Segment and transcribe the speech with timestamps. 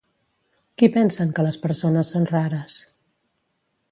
[0.81, 2.79] Qui pensen que les persones són rares?